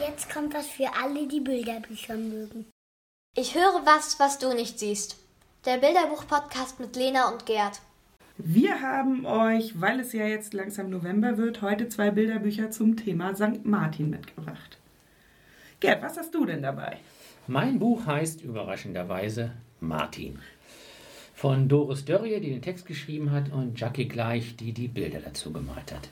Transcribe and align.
Jetzt 0.00 0.28
kommt 0.28 0.54
was 0.54 0.66
für 0.66 0.88
alle, 1.00 1.28
die 1.28 1.40
Bilderbücher 1.40 2.16
mögen. 2.16 2.66
Ich 3.36 3.54
höre 3.54 3.86
was, 3.86 4.18
was 4.18 4.38
du 4.38 4.52
nicht 4.52 4.80
siehst. 4.80 5.16
Der 5.64 5.78
Bilderbuch-Podcast 5.78 6.80
mit 6.80 6.96
Lena 6.96 7.30
und 7.30 7.46
Gerd. 7.46 7.80
Wir 8.36 8.80
haben 8.80 9.24
euch, 9.24 9.80
weil 9.80 10.00
es 10.00 10.12
ja 10.12 10.26
jetzt 10.26 10.52
langsam 10.52 10.90
November 10.90 11.38
wird, 11.38 11.62
heute 11.62 11.88
zwei 11.88 12.10
Bilderbücher 12.10 12.72
zum 12.72 12.96
Thema 12.96 13.36
St. 13.36 13.64
Martin 13.64 14.10
mitgebracht. 14.10 14.78
Gerd, 15.78 16.02
was 16.02 16.16
hast 16.16 16.34
du 16.34 16.44
denn 16.44 16.62
dabei? 16.62 16.98
Mein 17.46 17.78
Buch 17.78 18.04
heißt 18.04 18.42
überraschenderweise 18.42 19.52
Martin. 19.78 20.40
Von 21.34 21.68
Doris 21.68 22.04
Dörrie, 22.04 22.40
die 22.40 22.50
den 22.50 22.62
Text 22.62 22.86
geschrieben 22.86 23.30
hat, 23.30 23.52
und 23.52 23.78
Jackie 23.78 24.08
Gleich, 24.08 24.56
die 24.56 24.72
die 24.72 24.88
Bilder 24.88 25.20
dazu 25.20 25.52
gemalt 25.52 25.92
hat. 25.92 26.08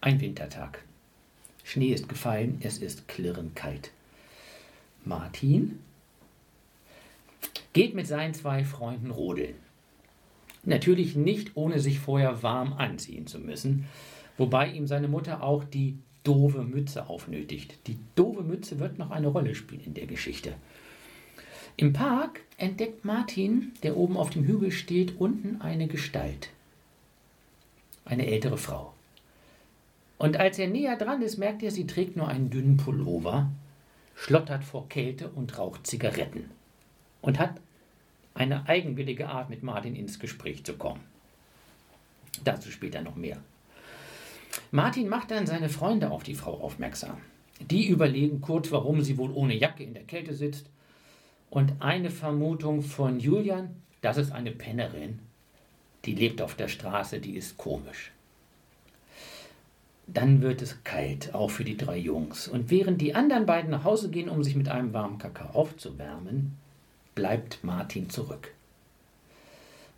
Ein 0.00 0.18
Wintertag. 0.20 0.82
Schnee 1.64 1.92
ist 1.92 2.08
gefallen, 2.08 2.60
es 2.62 2.78
ist 2.78 3.08
klirrend 3.08 3.56
kalt. 3.56 3.90
Martin 5.04 5.80
geht 7.72 7.94
mit 7.94 8.06
seinen 8.06 8.34
zwei 8.34 8.64
Freunden 8.64 9.10
rodeln. 9.10 9.54
Natürlich 10.62 11.16
nicht, 11.16 11.52
ohne 11.56 11.80
sich 11.80 11.98
vorher 11.98 12.42
warm 12.42 12.74
anziehen 12.74 13.26
zu 13.26 13.38
müssen, 13.38 13.86
wobei 14.38 14.68
ihm 14.68 14.86
seine 14.86 15.08
Mutter 15.08 15.42
auch 15.42 15.64
die 15.64 15.96
doofe 16.22 16.62
Mütze 16.62 17.08
aufnötigt. 17.08 17.78
Die 17.86 17.98
doofe 18.14 18.42
Mütze 18.42 18.78
wird 18.78 18.98
noch 18.98 19.10
eine 19.10 19.26
Rolle 19.26 19.54
spielen 19.54 19.82
in 19.84 19.94
der 19.94 20.06
Geschichte. 20.06 20.54
Im 21.76 21.92
Park 21.92 22.40
entdeckt 22.56 23.04
Martin, 23.04 23.72
der 23.82 23.96
oben 23.96 24.16
auf 24.16 24.30
dem 24.30 24.44
Hügel 24.44 24.70
steht, 24.70 25.20
unten 25.20 25.60
eine 25.60 25.86
Gestalt. 25.88 26.50
Eine 28.04 28.26
ältere 28.26 28.58
Frau. 28.58 28.93
Und 30.18 30.36
als 30.36 30.58
er 30.58 30.68
näher 30.68 30.96
dran 30.96 31.22
ist, 31.22 31.38
merkt 31.38 31.62
er, 31.62 31.70
sie 31.70 31.86
trägt 31.86 32.16
nur 32.16 32.28
einen 32.28 32.50
dünnen 32.50 32.76
Pullover, 32.76 33.50
schlottert 34.14 34.64
vor 34.64 34.88
Kälte 34.88 35.28
und 35.28 35.58
raucht 35.58 35.86
Zigaretten. 35.86 36.50
Und 37.20 37.38
hat 37.38 37.60
eine 38.34 38.68
eigenwillige 38.68 39.28
Art, 39.28 39.50
mit 39.50 39.62
Martin 39.62 39.94
ins 39.94 40.18
Gespräch 40.18 40.64
zu 40.64 40.74
kommen. 40.74 41.00
Dazu 42.42 42.70
später 42.70 43.00
noch 43.00 43.16
mehr. 43.16 43.38
Martin 44.70 45.08
macht 45.08 45.30
dann 45.30 45.46
seine 45.46 45.68
Freunde 45.68 46.10
auf 46.10 46.22
die 46.22 46.34
Frau 46.34 46.60
aufmerksam. 46.60 47.18
Die 47.60 47.86
überlegen 47.86 48.40
kurz, 48.40 48.72
warum 48.72 49.02
sie 49.02 49.18
wohl 49.18 49.30
ohne 49.30 49.54
Jacke 49.54 49.84
in 49.84 49.94
der 49.94 50.04
Kälte 50.04 50.34
sitzt. 50.34 50.68
Und 51.50 51.74
eine 51.80 52.10
Vermutung 52.10 52.82
von 52.82 53.20
Julian, 53.20 53.76
das 54.00 54.16
ist 54.16 54.32
eine 54.32 54.50
Pennerin. 54.50 55.20
Die 56.04 56.14
lebt 56.14 56.42
auf 56.42 56.56
der 56.56 56.68
Straße, 56.68 57.20
die 57.20 57.36
ist 57.36 57.56
komisch. 57.56 58.10
Dann 60.06 60.42
wird 60.42 60.60
es 60.62 60.84
kalt, 60.84 61.34
auch 61.34 61.50
für 61.50 61.64
die 61.64 61.76
drei 61.76 61.96
Jungs. 61.96 62.46
Und 62.46 62.70
während 62.70 63.00
die 63.00 63.14
anderen 63.14 63.46
beiden 63.46 63.70
nach 63.70 63.84
Hause 63.84 64.10
gehen, 64.10 64.28
um 64.28 64.42
sich 64.44 64.54
mit 64.54 64.68
einem 64.68 64.92
warmen 64.92 65.18
Kakao 65.18 65.48
aufzuwärmen, 65.54 66.52
bleibt 67.14 67.64
Martin 67.64 68.10
zurück. 68.10 68.52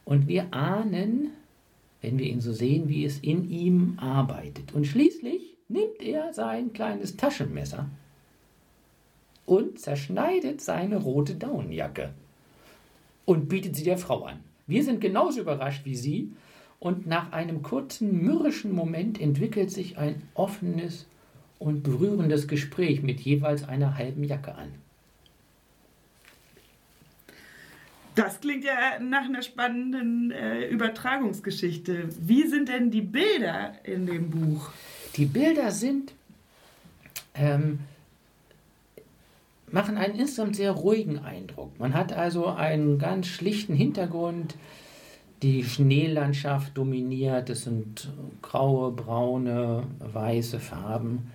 Und 0.05 0.29
wir 0.29 0.55
ahnen, 0.55 1.31
wenn 2.01 2.19
wir 2.19 2.27
ihn 2.27 2.41
so 2.41 2.53
sehen, 2.53 2.89
wie 2.89 3.05
es 3.05 3.19
in 3.19 3.51
ihm 3.51 3.99
arbeitet. 4.01 4.73
Und 4.73 4.87
schließlich 4.87 5.57
nimmt 5.69 6.01
er 6.01 6.33
sein 6.33 6.73
kleines 6.73 7.17
Taschenmesser 7.17 7.89
und 9.45 9.81
zerschneidet 9.81 10.61
seine 10.61 10.97
rote 10.97 11.35
Daunenjacke 11.35 12.11
und 13.25 13.49
bietet 13.49 13.77
sie 13.77 13.85
der 13.85 13.99
Frau 13.99 14.25
an. 14.25 14.39
Wir 14.67 14.85
sind 14.85 15.01
genauso 15.01 15.41
überrascht 15.41 15.85
wie 15.85 15.97
sie 15.97 16.33
und 16.79 17.07
nach 17.07 17.33
einem 17.33 17.63
kurzen 17.63 18.23
mürrischen 18.23 18.73
Moment 18.73 19.21
entwickelt 19.21 19.71
sich 19.71 19.99
ein 19.99 20.23
offenes 20.35 21.07
und 21.59 21.83
berührendes 21.83 22.49
Gespräch 22.49 23.03
mit 23.03 23.21
jeweils 23.21 23.67
einer 23.67 23.97
halben 23.97 24.25
Jacke 24.25 24.55
an. 24.55 24.69
Das 28.15 28.41
klingt 28.41 28.65
ja 28.65 28.99
nach 28.99 29.27
einer 29.27 29.43
spannenden 29.43 30.31
äh, 30.31 30.69
Übertragungsgeschichte. 30.69 32.09
Wie 32.19 32.47
sind 32.47 32.71
denn 32.71 32.91
die 32.91 33.03
Bilder 33.03 33.75
in 33.85 34.07
dem 34.07 34.31
Buch? 34.31 34.71
Die 35.17 35.27
Bilder 35.27 35.71
sind, 35.71 36.15
ähm, 37.35 37.81
machen 39.71 39.99
einen 39.99 40.19
insgesamt 40.19 40.57
sehr 40.57 40.73
ruhigen 40.73 41.19
Eindruck. 41.19 41.79
Man 41.79 41.93
hat 41.93 42.15
also 42.15 42.47
einen 42.47 42.99
ganz 42.99 43.27
schlichten 43.27 43.75
Hintergrund. 43.75 44.55
Die 45.43 45.65
Schneelandschaft 45.65 46.77
dominiert. 46.77 47.51
Es 47.51 47.65
sind 47.65 48.09
graue, 48.43 48.93
braune, 48.93 49.85
weiße 49.99 50.61
Farben. 50.61 51.31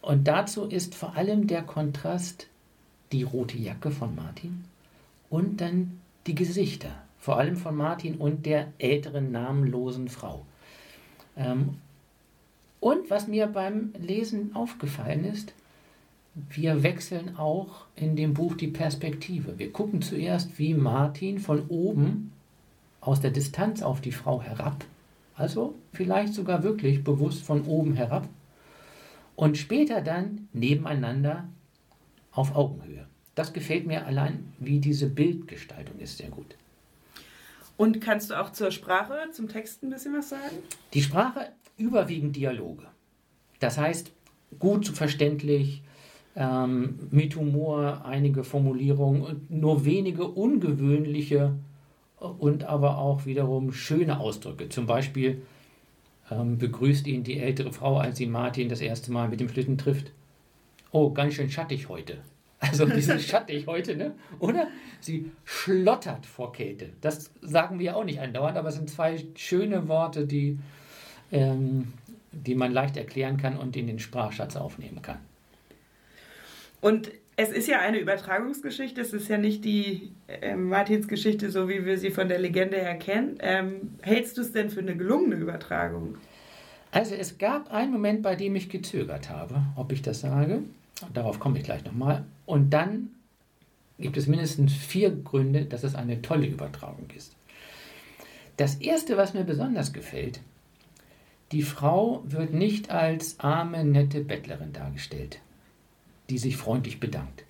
Und 0.00 0.26
dazu 0.26 0.64
ist 0.64 0.94
vor 0.94 1.16
allem 1.16 1.46
der 1.46 1.62
Kontrast 1.62 2.48
die 3.12 3.22
rote 3.22 3.56
Jacke 3.56 3.90
von 3.90 4.14
Martin 4.14 4.64
und 5.30 5.60
dann 5.60 6.00
die 6.26 6.34
Gesichter, 6.34 6.90
vor 7.18 7.38
allem 7.38 7.56
von 7.56 7.76
Martin 7.76 8.16
und 8.16 8.46
der 8.46 8.72
älteren 8.78 9.30
namenlosen 9.30 10.08
Frau. 10.08 10.44
Ähm, 11.36 11.76
und 12.80 13.10
was 13.10 13.28
mir 13.28 13.46
beim 13.46 13.92
Lesen 13.98 14.56
aufgefallen 14.56 15.24
ist, 15.24 15.54
wir 16.34 16.82
wechseln 16.82 17.36
auch 17.36 17.84
in 17.94 18.16
dem 18.16 18.34
Buch 18.34 18.56
die 18.56 18.68
Perspektive. 18.68 19.58
Wir 19.58 19.70
gucken 19.70 20.02
zuerst, 20.02 20.58
wie 20.58 20.74
Martin 20.74 21.38
von 21.38 21.66
oben 21.68 22.31
aus 23.02 23.20
der 23.20 23.32
Distanz 23.32 23.82
auf 23.82 24.00
die 24.00 24.12
Frau 24.12 24.40
herab, 24.40 24.84
also 25.34 25.74
vielleicht 25.92 26.32
sogar 26.32 26.62
wirklich 26.62 27.04
bewusst 27.04 27.42
von 27.42 27.66
oben 27.66 27.94
herab, 27.94 28.26
und 29.34 29.58
später 29.58 30.00
dann 30.00 30.48
nebeneinander 30.52 31.48
auf 32.30 32.54
Augenhöhe. 32.54 33.06
Das 33.34 33.52
gefällt 33.52 33.86
mir 33.86 34.06
allein, 34.06 34.52
wie 34.58 34.78
diese 34.78 35.08
Bildgestaltung 35.08 35.98
ist, 35.98 36.18
sehr 36.18 36.28
gut. 36.28 36.54
Und 37.76 38.00
kannst 38.00 38.30
du 38.30 38.40
auch 38.40 38.52
zur 38.52 38.70
Sprache, 38.70 39.30
zum 39.32 39.48
Text 39.48 39.82
ein 39.82 39.90
bisschen 39.90 40.14
was 40.14 40.28
sagen? 40.28 40.56
Die 40.94 41.02
Sprache 41.02 41.48
überwiegend 41.76 42.36
Dialoge. 42.36 42.86
Das 43.58 43.78
heißt, 43.78 44.12
gut 44.58 44.86
verständlich, 44.88 45.82
ähm, 46.36 46.98
mit 47.10 47.34
Humor, 47.36 48.04
einige 48.04 48.44
Formulierungen 48.44 49.22
und 49.22 49.50
nur 49.50 49.84
wenige 49.84 50.26
ungewöhnliche 50.26 51.54
und 52.22 52.64
aber 52.64 52.98
auch 52.98 53.26
wiederum 53.26 53.72
schöne 53.72 54.20
Ausdrücke. 54.20 54.68
Zum 54.68 54.86
Beispiel 54.86 55.42
ähm, 56.30 56.58
begrüßt 56.58 57.06
ihn 57.06 57.24
die 57.24 57.38
ältere 57.38 57.72
Frau, 57.72 57.98
als 57.98 58.18
sie 58.18 58.26
Martin 58.26 58.68
das 58.68 58.80
erste 58.80 59.12
Mal 59.12 59.28
mit 59.28 59.40
dem 59.40 59.48
Schlitten 59.48 59.78
trifft. 59.78 60.12
Oh, 60.92 61.10
ganz 61.10 61.34
schön 61.34 61.50
schattig 61.50 61.88
heute. 61.88 62.18
Also 62.64 62.84
ein 62.84 62.90
bisschen 62.90 63.18
schattig 63.18 63.66
heute, 63.66 63.96
ne? 63.96 64.14
Oder? 64.38 64.68
Sie 65.00 65.32
schlottert 65.44 66.24
vor 66.24 66.52
Kälte. 66.52 66.90
Das 67.00 67.32
sagen 67.40 67.80
wir 67.80 67.96
auch 67.96 68.04
nicht 68.04 68.20
andauernd, 68.20 68.56
aber 68.56 68.68
es 68.68 68.76
sind 68.76 68.88
zwei 68.88 69.20
schöne 69.34 69.88
Worte, 69.88 70.28
die, 70.28 70.60
ähm, 71.32 71.92
die 72.30 72.54
man 72.54 72.70
leicht 72.70 72.96
erklären 72.96 73.36
kann 73.36 73.56
und 73.56 73.76
in 73.76 73.88
den 73.88 73.98
Sprachschatz 73.98 74.54
aufnehmen 74.54 75.02
kann. 75.02 75.18
Und 76.80 77.10
es 77.42 77.50
ist 77.50 77.66
ja 77.66 77.80
eine 77.80 77.98
Übertragungsgeschichte, 77.98 79.00
es 79.00 79.12
ist 79.12 79.28
ja 79.28 79.36
nicht 79.36 79.64
die 79.64 80.12
äh, 80.28 80.54
Martins 80.54 81.08
Geschichte, 81.08 81.50
so 81.50 81.68
wie 81.68 81.84
wir 81.84 81.98
sie 81.98 82.10
von 82.10 82.28
der 82.28 82.38
Legende 82.38 82.76
her 82.76 82.94
kennen. 82.94 83.38
Ähm, 83.40 83.90
hältst 84.02 84.38
du 84.38 84.42
es 84.42 84.52
denn 84.52 84.70
für 84.70 84.80
eine 84.80 84.96
gelungene 84.96 85.34
Übertragung? 85.34 86.16
Also 86.92 87.14
es 87.14 87.38
gab 87.38 87.72
einen 87.72 87.90
Moment, 87.90 88.22
bei 88.22 88.36
dem 88.36 88.54
ich 88.54 88.68
gezögert 88.68 89.28
habe, 89.28 89.62
ob 89.76 89.92
ich 89.92 90.02
das 90.02 90.20
sage. 90.20 90.60
Darauf 91.12 91.40
komme 91.40 91.58
ich 91.58 91.64
gleich 91.64 91.84
nochmal. 91.84 92.24
Und 92.46 92.70
dann 92.70 93.10
gibt 93.98 94.16
es 94.16 94.26
mindestens 94.26 94.72
vier 94.72 95.10
Gründe, 95.10 95.64
dass 95.64 95.82
es 95.82 95.94
eine 95.94 96.22
tolle 96.22 96.46
Übertragung 96.46 97.08
ist. 97.16 97.34
Das 98.56 98.76
erste, 98.76 99.16
was 99.16 99.34
mir 99.34 99.44
besonders 99.44 99.92
gefällt, 99.92 100.40
die 101.50 101.62
Frau 101.62 102.22
wird 102.24 102.52
nicht 102.52 102.90
als 102.90 103.40
arme, 103.40 103.84
nette 103.84 104.20
Bettlerin 104.20 104.72
dargestellt, 104.72 105.40
die 106.32 106.38
sich 106.38 106.56
freundlich 106.56 106.98
bedankt. 106.98 107.44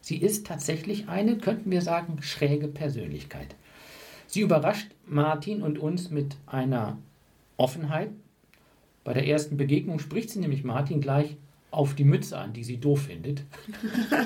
Sie 0.00 0.16
ist 0.16 0.48
tatsächlich 0.48 1.08
eine, 1.08 1.38
könnten 1.38 1.70
wir 1.70 1.80
sagen, 1.80 2.20
schräge 2.22 2.66
Persönlichkeit. 2.66 3.54
Sie 4.26 4.40
überrascht 4.40 4.88
Martin 5.06 5.62
und 5.62 5.78
uns 5.78 6.10
mit 6.10 6.34
einer 6.44 6.98
Offenheit. 7.56 8.10
Bei 9.04 9.14
der 9.14 9.28
ersten 9.28 9.56
Begegnung 9.56 10.00
spricht 10.00 10.30
sie 10.30 10.40
nämlich 10.40 10.64
Martin 10.64 11.00
gleich 11.00 11.36
auf 11.70 11.94
die 11.94 12.02
Mütze 12.02 12.36
an, 12.36 12.52
die 12.52 12.64
sie 12.64 12.78
doof 12.78 13.02
findet. 13.02 13.44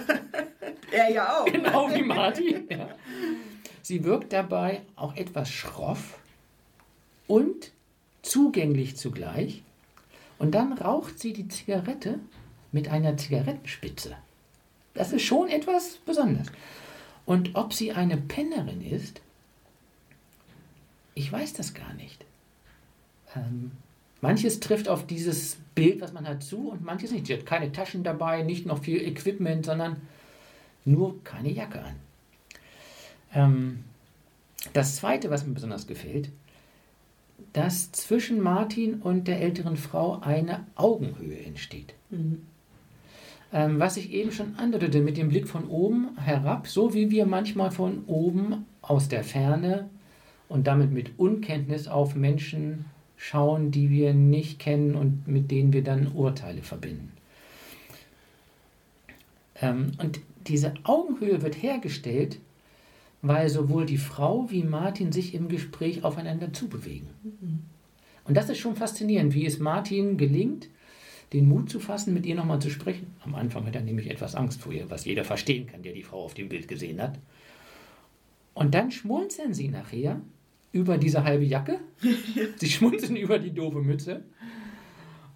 er 0.92 1.10
ja 1.10 1.38
auch. 1.38 1.44
Genau 1.44 1.90
wie 1.94 2.02
Martin. 2.02 2.64
Ja. 2.70 2.88
Sie 3.82 4.02
wirkt 4.02 4.32
dabei 4.32 4.80
auch 4.96 5.14
etwas 5.14 5.50
schroff 5.50 6.18
und 7.26 7.72
zugänglich 8.22 8.96
zugleich. 8.96 9.62
Und 10.38 10.54
dann 10.54 10.72
raucht 10.72 11.18
sie 11.18 11.34
die 11.34 11.48
Zigarette 11.48 12.18
mit 12.72 12.88
einer 12.88 13.16
Zigarettenspitze. 13.16 14.16
Das 14.94 15.12
ist 15.12 15.22
schon 15.22 15.48
etwas 15.48 15.96
Besonderes. 16.06 16.48
Und 17.26 17.54
ob 17.54 17.72
sie 17.72 17.92
eine 17.92 18.16
Pennerin 18.16 18.82
ist, 18.82 19.20
ich 21.14 21.30
weiß 21.30 21.52
das 21.52 21.74
gar 21.74 21.92
nicht. 21.94 22.24
Ähm, 23.36 23.72
manches 24.20 24.60
trifft 24.60 24.88
auf 24.88 25.06
dieses 25.06 25.58
Bild, 25.74 26.00
was 26.00 26.12
man 26.12 26.26
hat, 26.26 26.42
zu 26.42 26.70
und 26.70 26.84
manches 26.84 27.12
nicht. 27.12 27.26
Sie 27.26 27.34
hat 27.34 27.46
keine 27.46 27.72
Taschen 27.72 28.02
dabei, 28.02 28.42
nicht 28.42 28.66
noch 28.66 28.82
viel 28.82 29.00
Equipment, 29.02 29.64
sondern 29.64 30.00
nur 30.84 31.22
keine 31.24 31.50
Jacke 31.50 31.82
an. 31.82 31.96
Ähm, 33.34 33.84
das 34.72 34.96
Zweite, 34.96 35.30
was 35.30 35.46
mir 35.46 35.54
besonders 35.54 35.86
gefällt, 35.86 36.30
dass 37.52 37.90
zwischen 37.92 38.40
Martin 38.40 39.00
und 39.00 39.26
der 39.26 39.40
älteren 39.40 39.76
Frau 39.76 40.20
eine 40.20 40.66
Augenhöhe 40.76 41.38
entsteht. 41.40 41.94
Ähm, 43.52 43.80
was 43.80 43.96
ich 43.96 44.12
eben 44.12 44.30
schon 44.30 44.54
andeutete, 44.56 45.00
mit 45.00 45.16
dem 45.16 45.28
Blick 45.28 45.48
von 45.48 45.66
oben 45.66 46.16
herab, 46.16 46.68
so 46.68 46.94
wie 46.94 47.10
wir 47.10 47.26
manchmal 47.26 47.70
von 47.70 48.04
oben 48.06 48.66
aus 48.80 49.08
der 49.08 49.24
Ferne 49.24 49.88
und 50.48 50.66
damit 50.66 50.92
mit 50.92 51.18
Unkenntnis 51.18 51.88
auf 51.88 52.14
Menschen 52.14 52.84
schauen, 53.16 53.70
die 53.70 53.90
wir 53.90 54.14
nicht 54.14 54.58
kennen 54.58 54.94
und 54.94 55.26
mit 55.26 55.50
denen 55.50 55.72
wir 55.72 55.82
dann 55.82 56.12
Urteile 56.12 56.62
verbinden. 56.62 57.12
Ähm, 59.60 59.92
und 59.98 60.20
diese 60.46 60.74
Augenhöhe 60.84 61.42
wird 61.42 61.60
hergestellt, 61.62 62.38
weil 63.22 63.48
sowohl 63.48 63.84
die 63.84 63.98
Frau 63.98 64.50
wie 64.50 64.62
Martin 64.62 65.12
sich 65.12 65.34
im 65.34 65.48
Gespräch 65.48 66.04
aufeinander 66.04 66.52
zubewegen. 66.52 67.08
Und 68.24 68.36
das 68.36 68.48
ist 68.48 68.58
schon 68.58 68.76
faszinierend, 68.76 69.34
wie 69.34 69.44
es 69.44 69.58
Martin 69.58 70.16
gelingt, 70.16 70.68
den 71.32 71.48
Mut 71.48 71.70
zu 71.70 71.78
fassen, 71.78 72.12
mit 72.12 72.26
ihr 72.26 72.34
nochmal 72.34 72.60
zu 72.60 72.70
sprechen. 72.70 73.14
Am 73.20 73.34
Anfang 73.34 73.66
hat 73.66 73.76
er 73.76 73.82
nämlich 73.82 74.10
etwas 74.10 74.34
Angst 74.34 74.62
vor 74.62 74.72
ihr, 74.72 74.90
was 74.90 75.04
jeder 75.04 75.24
verstehen 75.24 75.66
kann, 75.66 75.82
der 75.82 75.92
die 75.92 76.02
Frau 76.02 76.24
auf 76.24 76.34
dem 76.34 76.48
Bild 76.48 76.66
gesehen 76.66 77.00
hat. 77.00 77.18
Und 78.54 78.74
dann 78.74 78.90
schmunzeln 78.90 79.54
sie 79.54 79.68
nachher 79.68 80.20
über 80.72 80.98
diese 80.98 81.24
halbe 81.24 81.44
Jacke. 81.44 81.78
sie 82.56 82.68
schmunzeln 82.68 83.16
über 83.16 83.38
die 83.38 83.52
doofe 83.52 83.80
Mütze. 83.80 84.24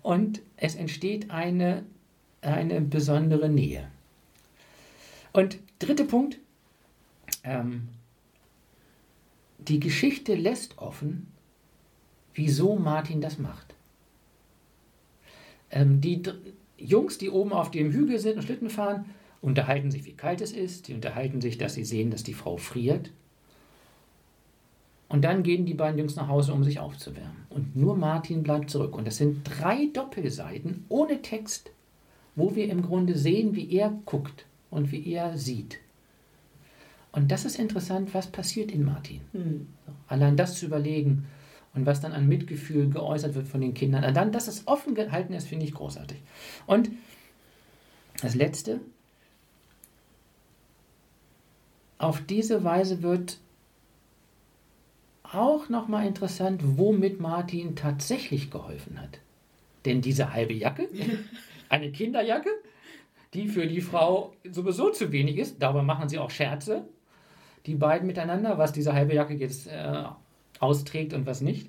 Und 0.03 0.43
es 0.57 0.75
entsteht 0.75 1.31
eine, 1.31 1.85
eine 2.43 2.81
besondere 2.81 3.49
Nähe. 3.49 3.89
Und 5.33 5.59
dritter 5.79 6.05
Punkt. 6.05 6.39
Ähm, 7.43 7.89
die 9.59 9.81
Geschichte 9.81 10.35
lässt 10.35 10.79
offen, 10.79 11.29
wieso 12.35 12.77
Martin 12.77 13.21
das 13.21 13.39
macht. 13.39 13.75
Ähm, 15.75 16.01
die 16.01 16.23
Jungs, 16.79 17.19
die 17.19 17.29
oben 17.29 17.53
auf 17.53 17.71
dem 17.71 17.93
Hügel 17.93 18.19
sind 18.19 18.37
und 18.37 18.45
Schlitten 18.45 18.71
fahren, 18.71 19.07
unterhalten 19.43 19.91
sich, 19.91 20.07
wie 20.07 20.13
kalt 20.13 20.41
es 20.41 20.53
ist. 20.53 20.89
Die 20.89 20.95
unterhalten 20.95 21.43
sich, 21.43 21.59
dass 21.59 21.75
sie 21.75 21.85
sehen, 21.85 22.11
dass 22.11 22.23
die 22.23 22.33
Frau 22.33 22.57
friert. 22.57 23.11
Und 25.09 25.23
dann 25.23 25.43
gehen 25.43 25.67
die 25.67 25.75
beiden 25.75 25.99
Jungs 25.99 26.17
nach 26.17 26.29
Hause, 26.29 26.55
um 26.55 26.65
sich 26.65 26.79
aufzuwärmen. 26.79 27.47
Und 27.51 27.77
nur 27.77 27.97
Martin 27.97 28.43
bleibt 28.43 28.71
zurück. 28.71 28.97
Und 28.97 29.07
es 29.07 29.19
sind 29.19 29.43
drei 29.45 29.89
Doppelseiten 29.93 30.85
ohne 30.89 31.21
Text, 31.21 31.71
wo 32.37 32.55
wir 32.57 32.69
im 32.71 32.83
Grunde 32.83 33.19
sehen, 33.19 33.55
wie 33.55 33.71
er 33.73 33.93
guckt 34.07 34.47
und 34.71 34.93
wie 34.93 35.13
er 35.13 35.37
sieht. 35.37 35.79
Und 37.13 37.31
das 37.31 37.45
ist 37.45 37.59
interessant, 37.59 38.15
was 38.15 38.29
passiert 38.29 38.73
in 38.73 38.85
Martin. 38.85 39.21
Allein 40.09 40.37
das 40.37 40.59
zu 40.59 40.67
überlegen 40.67 41.27
und 41.75 41.87
was 41.87 42.01
dann 42.01 42.13
an 42.13 42.29
Mitgefühl 42.29 42.89
geäußert 42.89 43.35
wird 43.35 43.49
von 43.49 43.61
den 43.61 43.75
Kindern, 43.75 44.05
allein 44.05 44.33
dass 44.33 44.49
es 44.49 44.67
offen 44.67 44.95
gehalten 44.95 45.33
ist, 45.33 45.49
finde 45.49 45.67
ich 45.67 45.75
großartig. 45.75 46.19
Und 46.67 46.91
das 48.23 48.35
Letzte, 48.35 48.81
auf 51.99 52.21
diese 52.21 52.65
Weise 52.65 53.03
wird 53.03 53.39
auch 55.25 55.69
nochmal 55.69 56.07
interessant, 56.07 56.61
womit 56.79 57.21
Martin 57.21 57.75
tatsächlich 57.75 58.51
geholfen 58.51 59.01
hat. 59.01 59.19
Denn 59.85 60.01
diese 60.01 60.33
halbe 60.33 60.55
Jacke, 60.55 60.89
eine 61.69 61.91
Kinderjacke, 61.91 62.51
die 63.35 63.49
für 63.49 63.67
die 63.67 63.81
Frau 63.81 64.33
sowieso 64.49 64.91
zu 64.91 65.11
wenig 65.11 65.39
ist, 65.39 65.61
darüber 65.61 65.83
machen 65.83 66.09
sie 66.09 66.19
auch 66.19 66.31
Scherze, 66.31 66.85
die 67.67 67.75
beiden 67.75 68.07
miteinander, 68.07 68.59
was 68.59 68.73
diese 68.73 68.93
halbe 68.93 69.15
Jacke 69.15 69.35
jetzt 69.35 69.67
äh, 69.67 70.05
austrägt 70.65 71.13
und 71.13 71.27
was 71.27 71.41
nicht. 71.41 71.69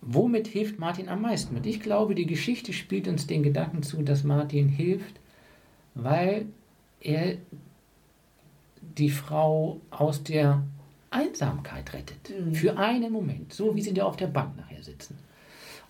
Womit 0.00 0.48
hilft 0.48 0.78
Martin 0.78 1.08
am 1.08 1.22
meisten? 1.22 1.56
Und 1.56 1.66
ich 1.66 1.80
glaube, 1.80 2.14
die 2.14 2.26
Geschichte 2.26 2.72
spielt 2.72 3.06
uns 3.06 3.26
den 3.26 3.42
Gedanken 3.42 3.82
zu, 3.82 4.02
dass 4.02 4.24
Martin 4.24 4.68
hilft, 4.68 5.20
weil 5.94 6.46
er 7.00 7.36
die 8.98 9.10
Frau 9.10 9.80
aus 9.90 10.24
der 10.24 10.64
Einsamkeit 11.10 11.92
rettet. 11.92 12.32
Für 12.52 12.78
einen 12.78 13.12
Moment, 13.12 13.52
so 13.52 13.76
wie 13.76 13.82
sie 13.82 13.94
da 13.94 14.04
auf 14.04 14.16
der 14.16 14.26
Bank 14.26 14.56
nachher 14.56 14.82
sitzen. 14.82 15.18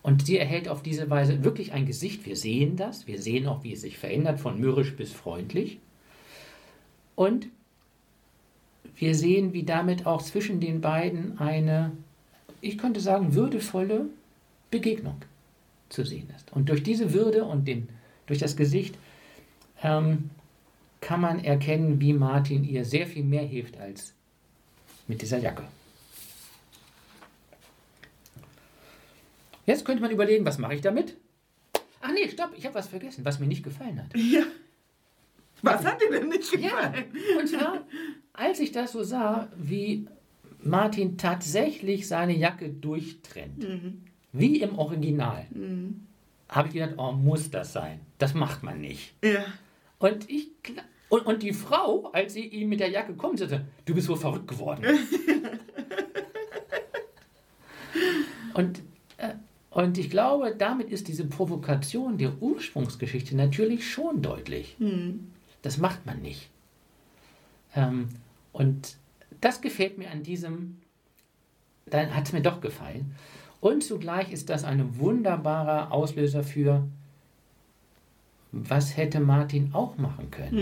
Und 0.03 0.25
sie 0.25 0.37
erhält 0.37 0.67
auf 0.67 0.83
diese 0.83 1.09
Weise 1.09 1.43
wirklich 1.43 1.71
ein 1.71 1.85
Gesicht. 1.85 2.25
Wir 2.25 2.35
sehen 2.35 2.75
das. 2.75 3.07
Wir 3.07 3.21
sehen 3.21 3.47
auch, 3.47 3.63
wie 3.63 3.73
es 3.73 3.81
sich 3.81 3.97
verändert, 3.97 4.39
von 4.39 4.59
mürrisch 4.59 4.95
bis 4.95 5.13
freundlich. 5.13 5.79
Und 7.15 7.47
wir 8.95 9.15
sehen, 9.15 9.53
wie 9.53 9.63
damit 9.63 10.05
auch 10.05 10.21
zwischen 10.21 10.59
den 10.59 10.81
beiden 10.81 11.39
eine, 11.39 11.91
ich 12.61 12.77
könnte 12.77 12.99
sagen, 12.99 13.33
würdevolle 13.33 14.07
Begegnung 14.71 15.17
zu 15.89 16.03
sehen 16.03 16.29
ist. 16.35 16.51
Und 16.53 16.69
durch 16.69 16.83
diese 16.83 17.13
Würde 17.13 17.43
und 17.45 17.67
den, 17.67 17.89
durch 18.27 18.39
das 18.39 18.55
Gesicht 18.55 18.95
ähm, 19.81 20.29
kann 21.01 21.21
man 21.21 21.43
erkennen, 21.43 21.99
wie 21.99 22.13
Martin 22.13 22.63
ihr 22.63 22.85
sehr 22.85 23.07
viel 23.07 23.23
mehr 23.23 23.45
hilft 23.45 23.77
als 23.79 24.13
mit 25.07 25.21
dieser 25.21 25.37
Jacke. 25.37 25.63
Jetzt 29.65 29.85
könnte 29.85 30.01
man 30.01 30.11
überlegen, 30.11 30.45
was 30.45 30.57
mache 30.57 30.75
ich 30.75 30.81
damit? 30.81 31.15
Ach 32.01 32.11
nee, 32.13 32.29
stopp, 32.29 32.51
ich 32.57 32.65
habe 32.65 32.75
was 32.75 32.87
vergessen, 32.87 33.23
was 33.23 33.39
mir 33.39 33.47
nicht 33.47 33.63
gefallen 33.63 34.01
hat. 34.01 34.15
Ja. 34.15 34.43
Was 35.65 35.85
hat 35.85 36.01
dir 36.01 36.11
denn 36.11 36.27
nicht 36.29 36.51
Ja, 36.53 36.59
gefallen? 36.89 37.05
und 37.39 37.47
zwar, 37.47 37.81
als 38.33 38.59
ich 38.59 38.71
das 38.73 38.91
so 38.91 39.01
sah, 39.03 39.49
wie 39.57 40.07
Martin 40.61 41.17
tatsächlich 41.17 42.07
seine 42.07 42.35
Jacke 42.35 42.69
durchtrennt, 42.69 43.65
wie 44.33 44.61
im 44.61 44.77
Original, 44.77 45.45
habe 46.49 46.67
ich 46.67 46.73
gedacht, 46.73 46.95
oh, 46.97 47.13
muss 47.13 47.49
das 47.49 47.71
sein? 47.73 48.01
Das 48.17 48.33
macht 48.33 48.61
man 48.63 48.81
nicht. 48.81 49.15
Ja. 49.23 49.45
Und 49.99 50.29
ich 50.29 50.49
und, 51.09 51.25
und 51.27 51.43
die 51.43 51.53
Frau, 51.53 52.09
als 52.11 52.33
sie 52.33 52.45
ihm 52.47 52.69
mit 52.69 52.79
der 52.79 52.89
Jacke 52.89 53.13
kommt, 53.13 53.37
sagte, 53.39 53.65
du 53.85 53.93
bist 53.93 54.09
wohl 54.09 54.17
verrückt 54.17 54.47
geworden. 54.47 54.83
und, 58.55 58.81
äh, 59.17 59.33
und 59.69 59.97
ich 59.99 60.09
glaube, 60.09 60.55
damit 60.57 60.89
ist 60.89 61.07
diese 61.07 61.25
Provokation 61.25 62.17
der 62.17 62.41
Ursprungsgeschichte 62.41 63.35
natürlich 63.35 63.89
schon 63.91 64.21
deutlich. 64.23 64.75
Das 65.63 65.77
macht 65.77 66.05
man 66.05 66.21
nicht. 66.21 66.49
Ähm, 67.75 68.09
und 68.51 68.97
das 69.41 69.61
gefällt 69.61 69.97
mir 69.97 70.11
an 70.11 70.21
diesem, 70.21 70.77
dann 71.87 72.15
hat 72.15 72.27
es 72.27 72.33
mir 72.33 72.41
doch 72.41 72.61
gefallen. 72.61 73.15
Und 73.59 73.83
zugleich 73.83 74.31
ist 74.31 74.49
das 74.49 74.63
ein 74.63 74.99
wunderbarer 74.99 75.91
Auslöser 75.91 76.43
für, 76.43 76.87
was 78.51 78.95
hätte 78.97 79.19
Martin 79.19 79.73
auch 79.73 79.97
machen 79.97 80.29
können. 80.29 80.53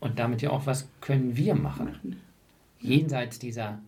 Und 0.00 0.18
damit 0.18 0.40
ja 0.40 0.50
auch, 0.50 0.66
was 0.66 0.88
können 1.00 1.36
wir 1.36 1.54
machen. 1.54 2.20
Jenseits 2.80 3.38
dieser 3.38 3.80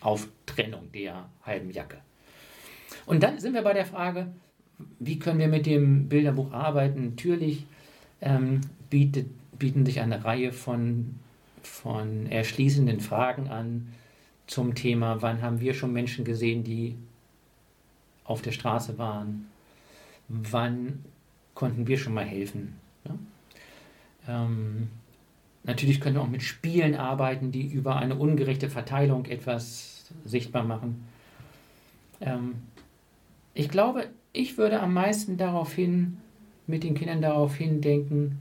Auftrennung 0.00 0.92
der 0.92 1.28
halben 1.44 1.70
Jacke. 1.70 1.98
Und 3.06 3.22
dann 3.22 3.40
sind 3.40 3.54
wir 3.54 3.62
bei 3.62 3.72
der 3.72 3.86
Frage, 3.86 4.28
wie 4.98 5.18
können 5.18 5.38
wir 5.38 5.48
mit 5.48 5.66
dem 5.66 6.08
Bilderbuch 6.08 6.52
arbeiten? 6.52 7.10
Natürlich 7.10 7.64
ähm, 8.20 8.60
bietet, 8.94 9.26
bieten 9.58 9.84
sich 9.84 9.98
eine 10.00 10.24
Reihe 10.24 10.52
von, 10.52 11.16
von 11.64 12.26
erschließenden 12.26 13.00
Fragen 13.00 13.48
an 13.48 13.88
zum 14.46 14.76
Thema, 14.76 15.20
wann 15.20 15.42
haben 15.42 15.58
wir 15.58 15.74
schon 15.74 15.92
Menschen 15.92 16.24
gesehen, 16.24 16.62
die 16.62 16.94
auf 18.22 18.40
der 18.40 18.52
Straße 18.52 18.96
waren? 18.96 19.46
Wann 20.28 21.04
konnten 21.54 21.88
wir 21.88 21.98
schon 21.98 22.14
mal 22.14 22.24
helfen? 22.24 22.76
Ja? 23.04 23.18
Ähm, 24.28 24.90
natürlich 25.64 26.00
können 26.00 26.14
wir 26.14 26.22
auch 26.22 26.28
mit 26.28 26.44
Spielen 26.44 26.94
arbeiten, 26.94 27.50
die 27.50 27.66
über 27.66 27.96
eine 27.96 28.14
ungerechte 28.14 28.70
Verteilung 28.70 29.24
etwas 29.24 30.04
sichtbar 30.24 30.62
machen. 30.62 31.04
Ähm, 32.20 32.62
ich 33.54 33.68
glaube, 33.68 34.06
ich 34.32 34.56
würde 34.56 34.78
am 34.78 34.94
meisten 34.94 35.36
darauf 35.36 35.72
hin, 35.74 36.18
mit 36.68 36.84
den 36.84 36.94
Kindern 36.94 37.22
darauf 37.22 37.56
hindenken, 37.56 38.38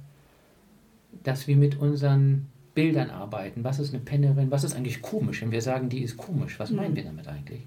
dass 1.24 1.48
wir 1.48 1.56
mit 1.56 1.78
unseren 1.78 2.48
Bildern 2.74 3.10
arbeiten. 3.10 3.64
Was 3.64 3.80
ist 3.80 3.94
eine 3.94 4.04
Pennerin? 4.04 4.52
Was 4.52 4.64
ist 4.64 4.76
eigentlich 4.76 5.02
komisch? 5.02 5.42
Wenn 5.42 5.52
wir 5.52 5.62
sagen, 5.62 5.90
die 5.90 6.02
ist 6.02 6.18
komisch, 6.18 6.60
was 6.60 6.72
meinen 6.72 6.96
wir 6.96 7.04
damit 7.04 7.28
eigentlich? 7.28 7.62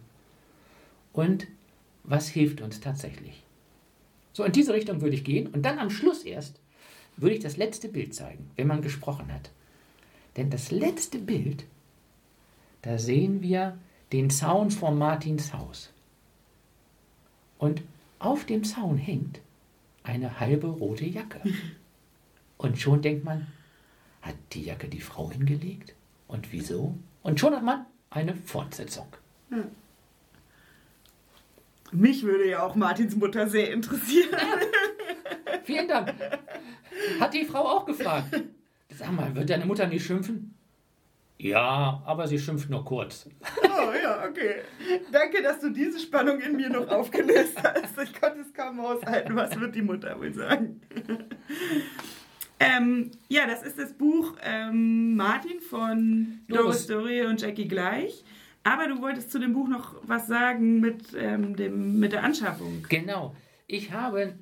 Und 1.13 1.47
was 2.05 2.29
hilft 2.29 2.61
uns 2.61 2.81
tatsächlich? 2.81 3.43
So, 4.33 4.45
in 4.45 4.53
diese 4.53 4.75
Richtung 4.75 5.01
würde 5.01 5.17
ich 5.17 5.25
gehen 5.25 5.47
und 5.47 5.63
dann 5.63 5.79
am 5.79 5.91
Schluss 5.91 6.25
erst 6.25 6.61
würde 7.17 7.35
ich 7.35 7.43
das 7.43 7.57
letzte 7.57 7.89
Bild 7.89 8.15
zeigen, 8.15 8.51
wenn 8.57 8.67
man 8.67 8.83
gesprochen 8.83 9.33
hat. 9.33 9.51
Denn 10.37 10.51
das 10.51 10.71
letzte 10.71 11.19
Bild, 11.19 11.65
da 12.83 12.99
sehen 12.99 13.41
wir 13.41 13.79
den 14.13 14.29
Zaun 14.29 14.71
vor 14.71 14.91
Martins 14.91 15.55
Haus. 15.55 15.91
Und 17.59 17.83
auf 18.19 18.45
dem 18.45 18.65
Zaun 18.65 18.99
hängt 18.99 19.41
eine 20.03 20.39
halbe 20.39 20.67
rote 20.67 21.07
Jacke. 21.07 21.41
Und 22.59 22.79
schon 22.79 23.03
denkt 23.03 23.25
man, 23.25 23.47
hat 24.23 24.35
die 24.53 24.65
Jacke 24.65 24.89
die 24.89 25.01
Frau 25.01 25.31
hingelegt? 25.31 25.95
Und 26.29 26.53
wieso? 26.53 26.97
Und 27.23 27.39
schon 27.39 27.55
hat 27.55 27.63
man 27.63 27.87
eine 28.11 28.35
Fortsetzung. 28.35 29.07
Mich 31.93 32.25
würde 32.25 32.49
ja 32.49 32.63
auch 32.63 32.75
Martins 32.75 33.15
Mutter 33.17 33.49
sehr 33.49 33.73
interessieren. 33.73 34.37
Vielen 35.65 35.89
Dank. 35.89 36.15
Hat 37.21 37.35
die 37.35 37.45
Frau 37.45 37.61
auch 37.61 37.85
gefragt. 37.85 38.43
Sag 38.91 39.13
mal, 39.13 39.35
wird 39.35 39.51
deine 39.51 39.67
Mutter 39.67 39.87
nicht 39.87 40.05
schimpfen? 40.05 40.55
Ja, 41.39 42.03
aber 42.07 42.27
sie 42.27 42.39
schimpft 42.39 42.71
nur 42.71 42.85
kurz. 42.85 43.29
Oh 43.65 43.93
ja, 44.03 44.25
okay. 44.27 44.63
Danke, 45.13 45.43
dass 45.43 45.61
du 45.61 45.71
diese 45.71 46.01
Spannung 46.01 46.41
in 46.41 46.57
mir 46.57 46.71
noch 46.71 46.89
aufgelöst 46.89 47.63
hast. 47.63 47.99
Ich 47.99 48.19
konnte 48.19 48.41
es 48.41 48.55
kaum 48.55 48.81
aushalten. 48.81 49.37
Was 49.37 49.59
wird 49.61 49.75
die 49.75 49.83
Mutter 49.83 50.19
wohl 50.19 50.33
sagen? 50.33 50.81
Ähm, 52.59 53.11
ja, 53.29 53.47
das 53.47 53.63
ist 53.63 53.79
das 53.79 53.93
Buch 53.93 54.35
ähm, 54.43 55.15
Martin 55.17 55.61
von 55.61 56.41
Doris. 56.49 56.87
Dörrie 56.87 57.23
und 57.23 57.41
Jackie 57.41 57.69
gleich. 57.69 58.25
Aber 58.65 58.89
du 58.89 59.01
wolltest 59.01 59.31
zu 59.31 59.39
dem 59.39 59.53
Buch 59.53 59.69
noch 59.69 59.95
was 60.03 60.27
sagen 60.27 60.81
mit, 60.81 61.15
ähm, 61.17 61.55
dem, 61.55 62.01
mit 62.01 62.13
der 62.13 62.25
Anschaffung. 62.25 62.85
Genau. 62.89 63.35
Ich 63.67 63.93
habe, 63.93 64.35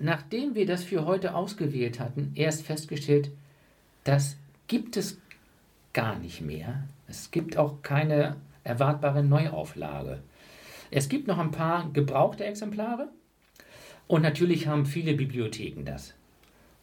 nachdem 0.00 0.54
wir 0.54 0.66
das 0.66 0.84
für 0.84 1.06
heute 1.06 1.34
ausgewählt 1.34 2.00
hatten, 2.00 2.32
erst 2.34 2.66
festgestellt, 2.66 3.30
das 4.04 4.36
gibt 4.66 4.96
es 4.96 5.18
gar 5.92 6.18
nicht 6.18 6.40
mehr. 6.40 6.82
Es 7.08 7.30
gibt 7.30 7.56
auch 7.56 7.82
keine 7.82 8.36
erwartbare 8.64 9.22
Neuauflage. 9.22 10.22
Es 10.90 11.08
gibt 11.08 11.26
noch 11.26 11.38
ein 11.38 11.52
paar 11.52 11.90
gebrauchte 11.92 12.44
Exemplare 12.44 13.08
und 14.08 14.22
natürlich 14.22 14.66
haben 14.66 14.84
viele 14.84 15.14
Bibliotheken 15.14 15.84
das. 15.84 16.14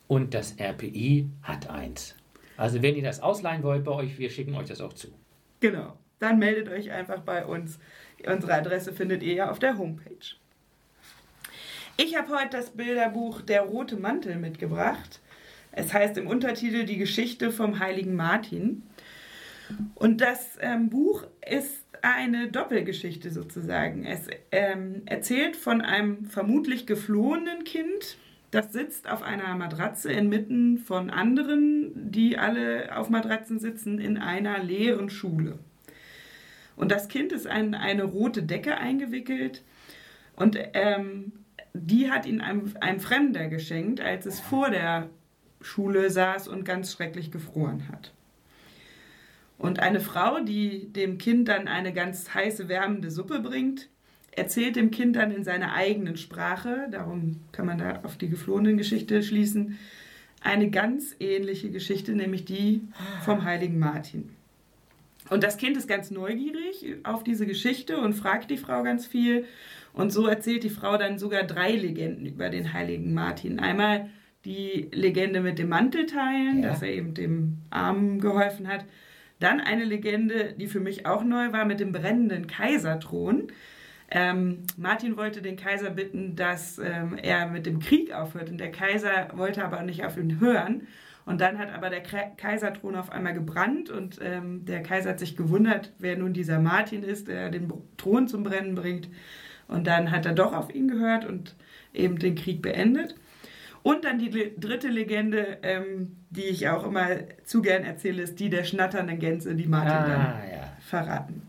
Und 0.09 0.33
das 0.33 0.55
RPI 0.59 1.29
hat 1.43 1.69
eins. 1.69 2.15
Also 2.57 2.81
wenn 2.81 2.95
ihr 2.95 3.03
das 3.03 3.21
ausleihen 3.21 3.61
wollt 3.61 3.83
bei 3.83 3.91
euch, 3.91 4.17
wir 4.17 4.31
schicken 4.31 4.55
euch 4.55 4.67
das 4.67 4.81
auch 4.81 4.93
zu. 4.93 5.09
Genau. 5.59 5.95
Dann 6.17 6.39
meldet 6.39 6.67
euch 6.67 6.91
einfach 6.91 7.19
bei 7.19 7.45
uns. 7.45 7.77
Unsere 8.25 8.55
Adresse 8.55 8.91
findet 8.91 9.21
ihr 9.21 9.35
ja 9.35 9.51
auf 9.51 9.59
der 9.59 9.77
Homepage. 9.77 10.35
Ich 11.95 12.17
habe 12.17 12.29
heute 12.29 12.57
das 12.57 12.71
Bilderbuch 12.71 13.41
Der 13.41 13.61
rote 13.61 13.97
Mantel 13.97 14.37
mitgebracht. 14.37 15.19
Es 15.71 15.93
heißt 15.93 16.17
im 16.17 16.25
Untertitel 16.25 16.85
Die 16.85 16.97
Geschichte 16.97 17.51
vom 17.51 17.77
heiligen 17.77 18.15
Martin. 18.15 18.81
Und 19.93 20.21
das 20.21 20.57
ähm, 20.59 20.89
Buch 20.89 21.27
ist 21.47 21.85
eine 22.01 22.47
Doppelgeschichte 22.47 23.29
sozusagen. 23.29 24.05
Es 24.05 24.25
ähm, 24.51 25.03
erzählt 25.05 25.55
von 25.55 25.81
einem 25.81 26.25
vermutlich 26.25 26.87
geflohenen 26.87 27.63
Kind, 27.63 28.17
das 28.51 28.73
sitzt 28.73 29.09
auf 29.09 29.21
einer 29.21 29.55
Matratze 29.55 30.11
inmitten 30.11 30.77
von 30.77 31.09
anderen, 31.09 32.11
die 32.11 32.37
alle 32.37 32.97
auf 32.97 33.09
Matratzen 33.09 33.59
sitzen, 33.59 33.99
in 33.99 34.17
einer 34.17 34.59
leeren 34.59 35.09
Schule. 35.09 35.59
Und 36.75 36.91
das 36.91 37.07
Kind 37.09 37.31
ist 37.31 37.45
in 37.45 37.75
eine 37.75 38.03
rote 38.03 38.43
Decke 38.43 38.77
eingewickelt 38.77 39.63
und 40.35 40.57
ähm, 40.73 41.33
die 41.73 42.09
hat 42.09 42.25
ihn 42.25 42.41
einem, 42.41 42.73
einem 42.79 42.99
Fremder 42.99 43.47
geschenkt, 43.47 44.01
als 44.01 44.25
es 44.25 44.39
vor 44.39 44.69
der 44.69 45.09
Schule 45.61 46.09
saß 46.09 46.47
und 46.47 46.63
ganz 46.63 46.93
schrecklich 46.93 47.31
gefroren 47.31 47.89
hat. 47.89 48.13
Und 49.57 49.79
eine 49.79 49.99
Frau, 49.99 50.39
die 50.39 50.91
dem 50.93 51.17
Kind 51.17 51.49
dann 51.49 51.67
eine 51.67 51.91
ganz 51.91 52.33
heiße, 52.33 52.69
wärmende 52.69 53.11
Suppe 53.11 53.41
bringt, 53.41 53.89
erzählt 54.39 54.75
dem 54.75 54.89
Kind 54.91 55.15
dann 55.15 55.31
in 55.31 55.43
seiner 55.43 55.73
eigenen 55.73 56.17
Sprache, 56.17 56.87
darum 56.91 57.37
kann 57.51 57.65
man 57.65 57.77
da 57.77 57.99
auf 58.03 58.17
die 58.17 58.29
geflohenen 58.29 58.77
Geschichte 58.77 59.21
schließen, 59.21 59.77
eine 60.41 60.69
ganz 60.69 61.15
ähnliche 61.19 61.69
Geschichte, 61.69 62.13
nämlich 62.13 62.45
die 62.45 62.81
vom 63.25 63.43
heiligen 63.43 63.77
Martin. 63.77 64.29
Und 65.29 65.43
das 65.43 65.57
Kind 65.57 65.77
ist 65.77 65.87
ganz 65.87 66.09
neugierig 66.11 66.85
auf 67.03 67.23
diese 67.23 67.45
Geschichte 67.45 67.97
und 67.99 68.13
fragt 68.13 68.49
die 68.49 68.57
Frau 68.57 68.81
ganz 68.83 69.05
viel. 69.05 69.45
Und 69.93 70.11
so 70.11 70.25
erzählt 70.27 70.63
die 70.63 70.69
Frau 70.69 70.97
dann 70.97 71.19
sogar 71.19 71.43
drei 71.43 71.71
Legenden 71.73 72.25
über 72.25 72.49
den 72.49 72.73
heiligen 72.73 73.13
Martin. 73.13 73.59
Einmal 73.59 74.09
die 74.45 74.87
Legende 74.91 75.41
mit 75.41 75.59
dem 75.59 75.69
Mantelteilen, 75.69 76.63
Ja. 76.63 76.69
dass 76.69 76.81
er 76.81 76.93
eben 76.93 77.13
dem 77.13 77.57
Armen 77.69 78.19
geholfen 78.19 78.67
hat. 78.67 78.85
Dann 79.39 79.59
eine 79.59 79.83
Legende, 79.85 80.53
die 80.57 80.67
für 80.67 80.79
mich 80.79 81.05
auch 81.05 81.23
neu 81.23 81.51
war, 81.51 81.65
mit 81.65 81.79
dem 81.79 81.91
brennenden 81.91 82.47
Kaiserthron. 82.47 83.47
Ähm, 84.11 84.59
Martin 84.77 85.17
wollte 85.17 85.41
den 85.41 85.55
Kaiser 85.55 85.91
bitten, 85.91 86.35
dass 86.35 86.79
ähm, 86.79 87.17
er 87.21 87.47
mit 87.47 87.65
dem 87.65 87.79
Krieg 87.79 88.11
aufhört. 88.13 88.49
Und 88.49 88.57
der 88.59 88.71
Kaiser 88.71 89.27
wollte 89.35 89.63
aber 89.63 89.83
nicht 89.83 90.03
auf 90.05 90.17
ihn 90.17 90.39
hören. 90.39 90.87
Und 91.25 91.41
dann 91.41 91.59
hat 91.59 91.71
aber 91.71 91.91
der 91.91 92.01
Kaiserthron 92.01 92.95
auf 92.95 93.11
einmal 93.11 93.35
gebrannt 93.35 93.91
und 93.91 94.17
ähm, 94.19 94.65
der 94.65 94.81
Kaiser 94.81 95.11
hat 95.11 95.19
sich 95.19 95.37
gewundert, 95.37 95.93
wer 95.99 96.17
nun 96.17 96.33
dieser 96.33 96.57
Martin 96.59 97.03
ist, 97.03 97.27
der 97.27 97.51
den 97.51 97.71
Thron 97.97 98.27
zum 98.27 98.41
Brennen 98.41 98.73
bringt. 98.73 99.09
Und 99.67 99.85
dann 99.85 100.09
hat 100.09 100.25
er 100.25 100.33
doch 100.33 100.53
auf 100.53 100.73
ihn 100.73 100.87
gehört 100.87 101.25
und 101.25 101.55
eben 101.93 102.17
den 102.17 102.33
Krieg 102.33 102.63
beendet. 102.63 103.13
Und 103.83 104.05
dann 104.05 104.17
die 104.17 104.29
le- 104.29 104.51
dritte 104.57 104.87
Legende, 104.87 105.59
ähm, 105.61 106.15
die 106.31 106.45
ich 106.45 106.67
auch 106.67 106.83
immer 106.83 107.07
zu 107.43 107.61
gern 107.61 107.83
erzähle, 107.83 108.23
ist 108.23 108.39
die 108.39 108.49
der 108.49 108.63
schnatternden 108.63 109.19
Gänse, 109.19 109.53
die 109.53 109.67
Martin 109.67 109.89
dann 110.11 110.21
Ah, 110.21 110.41
ja. 110.51 110.73
verraten. 110.79 111.43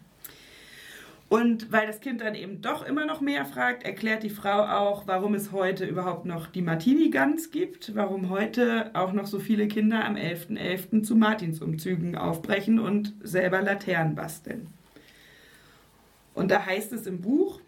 Und 1.30 1.70
weil 1.70 1.86
das 1.86 2.00
Kind 2.00 2.22
dann 2.22 2.34
eben 2.34 2.60
doch 2.60 2.84
immer 2.84 3.06
noch 3.06 3.20
mehr 3.20 3.44
fragt, 3.44 3.84
erklärt 3.84 4.24
die 4.24 4.30
Frau 4.30 4.64
auch, 4.64 5.06
warum 5.06 5.34
es 5.34 5.52
heute 5.52 5.86
überhaupt 5.86 6.26
noch 6.26 6.48
die 6.48 6.60
Martini-Gans 6.60 7.52
gibt, 7.52 7.94
warum 7.94 8.30
heute 8.30 8.90
auch 8.94 9.12
noch 9.12 9.28
so 9.28 9.38
viele 9.38 9.68
Kinder 9.68 10.04
am 10.04 10.16
11.11. 10.16 11.04
zu 11.04 11.14
Martinsumzügen 11.14 12.16
aufbrechen 12.16 12.80
und 12.80 13.14
selber 13.22 13.62
Laternen 13.62 14.16
basteln. 14.16 14.66
Und 16.34 16.50
da 16.50 16.66
heißt 16.66 16.92
es 16.92 17.06
im 17.06 17.20
Buch, 17.20 17.60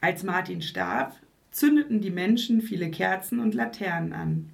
als 0.00 0.22
Martin 0.22 0.62
starb, 0.62 1.14
zündeten 1.50 2.00
die 2.00 2.10
Menschen 2.10 2.62
viele 2.62 2.90
Kerzen 2.90 3.40
und 3.40 3.52
Laternen 3.52 4.14
an. 4.14 4.48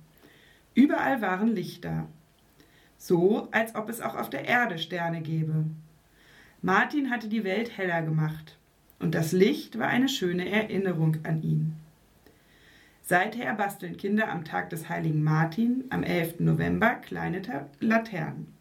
Überall 0.75 1.23
waren 1.23 1.55
Lichter. 1.55 2.09
So, 2.97 3.47
als 3.53 3.77
ob 3.77 3.89
es 3.89 4.01
auch 4.01 4.17
auf 4.17 4.31
der 4.31 4.47
Erde 4.47 4.79
Sterne 4.79 5.23
gäbe. 5.23 5.67
Martin 6.61 7.11
hatte 7.11 7.29
die 7.29 7.45
Welt 7.45 7.77
heller 7.77 8.03
gemacht, 8.03 8.57
und 8.99 9.15
das 9.15 9.33
Licht 9.33 9.79
war 9.79 9.87
eine 9.87 10.09
schöne 10.09 10.49
Erinnerung 10.51 11.19
an 11.23 11.43
ihn. 11.43 11.77
Seither 13.05 13.55
basteln 13.55 13.97
Kinder 13.97 14.29
am 14.29 14.45
Tag 14.45 14.69
des 14.71 14.89
heiligen 14.89 15.23
Martin, 15.23 15.85
am 15.91 16.03
11. 16.03 16.41
November, 16.41 16.97
kleine 16.97 17.41
Laternen. 17.81 18.53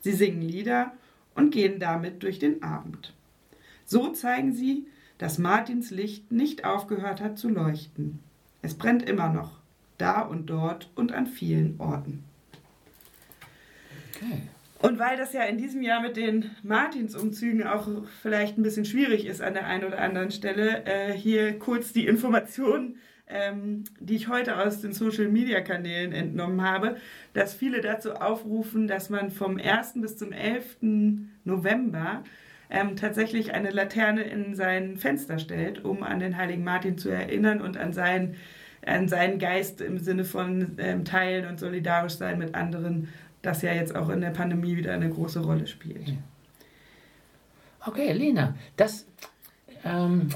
Sie 0.00 0.12
singen 0.12 0.42
Lieder 0.42 0.92
und 1.34 1.52
gehen 1.52 1.80
damit 1.80 2.22
durch 2.22 2.38
den 2.38 2.62
Abend. 2.62 3.14
So 3.84 4.10
zeigen 4.10 4.52
sie, 4.52 4.86
dass 5.18 5.38
Martins 5.38 5.90
Licht 5.90 6.30
nicht 6.30 6.64
aufgehört 6.64 7.20
hat 7.20 7.38
zu 7.38 7.48
leuchten. 7.48 8.18
Es 8.60 8.74
brennt 8.74 9.08
immer 9.08 9.30
noch, 9.30 9.58
da 9.98 10.20
und 10.20 10.46
dort 10.46 10.90
und 10.94 11.12
an 11.12 11.26
vielen 11.26 11.80
Orten. 11.80 12.24
Okay. 14.14 14.42
Und 14.82 14.98
weil 14.98 15.16
das 15.16 15.32
ja 15.32 15.44
in 15.44 15.58
diesem 15.58 15.80
Jahr 15.82 16.02
mit 16.02 16.16
den 16.16 16.50
Martinsumzügen 16.64 17.64
auch 17.64 17.88
vielleicht 18.20 18.58
ein 18.58 18.64
bisschen 18.64 18.84
schwierig 18.84 19.26
ist 19.26 19.40
an 19.40 19.54
der 19.54 19.66
einen 19.66 19.84
oder 19.84 20.00
anderen 20.00 20.32
Stelle, 20.32 20.84
äh, 20.86 21.12
hier 21.12 21.56
kurz 21.60 21.92
die 21.92 22.06
Information, 22.08 22.96
ähm, 23.28 23.84
die 24.00 24.16
ich 24.16 24.26
heute 24.26 24.58
aus 24.58 24.80
den 24.80 24.92
Social-Media-Kanälen 24.92 26.12
entnommen 26.12 26.62
habe, 26.62 26.96
dass 27.32 27.54
viele 27.54 27.80
dazu 27.80 28.14
aufrufen, 28.14 28.88
dass 28.88 29.08
man 29.08 29.30
vom 29.30 29.56
1. 29.56 30.00
bis 30.00 30.18
zum 30.18 30.32
11. 30.32 30.78
November 31.44 32.24
ähm, 32.68 32.96
tatsächlich 32.96 33.54
eine 33.54 33.70
Laterne 33.70 34.22
in 34.22 34.56
sein 34.56 34.96
Fenster 34.96 35.38
stellt, 35.38 35.84
um 35.84 36.02
an 36.02 36.18
den 36.18 36.36
heiligen 36.36 36.64
Martin 36.64 36.98
zu 36.98 37.08
erinnern 37.08 37.60
und 37.60 37.76
an 37.76 37.92
seinen, 37.92 38.34
an 38.84 39.06
seinen 39.06 39.38
Geist 39.38 39.80
im 39.80 39.98
Sinne 39.98 40.24
von 40.24 40.76
ähm, 40.78 41.04
Teilen 41.04 41.46
und 41.46 41.60
solidarisch 41.60 42.14
sein 42.14 42.38
mit 42.38 42.56
anderen, 42.56 43.08
das 43.42 43.62
ja 43.62 43.72
jetzt 43.72 43.94
auch 43.94 44.08
in 44.08 44.20
der 44.20 44.30
Pandemie 44.30 44.76
wieder 44.76 44.92
eine 44.92 45.10
große 45.10 45.40
Rolle 45.40 45.66
spielt. 45.66 46.14
Okay, 47.84 48.12
Lena, 48.12 48.54
das 48.76 49.06
ähm, 49.84 50.28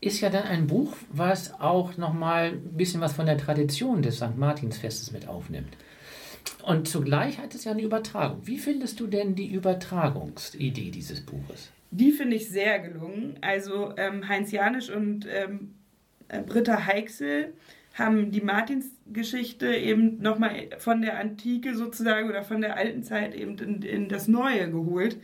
ist 0.00 0.20
ja 0.20 0.30
dann 0.30 0.44
ein 0.44 0.66
Buch, 0.66 0.94
was 1.10 1.58
auch 1.60 1.96
nochmal 1.96 2.52
ein 2.52 2.76
bisschen 2.76 3.00
was 3.00 3.14
von 3.14 3.26
der 3.26 3.38
Tradition 3.38 4.02
des 4.02 4.16
St. 4.16 4.36
Martinsfestes 4.36 5.10
mit 5.10 5.26
aufnimmt. 5.26 5.76
Und 6.62 6.86
zugleich 6.86 7.38
hat 7.38 7.54
es 7.54 7.64
ja 7.64 7.72
eine 7.72 7.82
Übertragung. 7.82 8.46
Wie 8.46 8.58
findest 8.58 9.00
du 9.00 9.06
denn 9.06 9.34
die 9.34 9.50
Übertragungsidee 9.50 10.90
dieses 10.90 11.22
Buches? 11.22 11.70
Die 11.90 12.12
finde 12.12 12.36
ich 12.36 12.48
sehr 12.48 12.78
gelungen. 12.80 13.38
Also 13.40 13.94
ähm, 13.96 14.28
Heinz 14.28 14.52
Janisch 14.52 14.90
und 14.90 15.26
ähm, 15.30 15.74
äh, 16.28 16.42
Britta 16.42 16.86
Heichsel 16.86 17.54
haben 17.98 18.30
die 18.30 18.40
Martinsgeschichte 18.40 19.74
eben 19.74 20.20
nochmal 20.22 20.68
von 20.78 21.02
der 21.02 21.18
Antike 21.18 21.74
sozusagen 21.74 22.28
oder 22.28 22.42
von 22.42 22.60
der 22.60 22.76
alten 22.76 23.02
Zeit 23.02 23.34
eben 23.34 23.58
in, 23.58 23.82
in 23.82 24.08
das 24.08 24.28
Neue 24.28 24.70
geholt, 24.70 25.16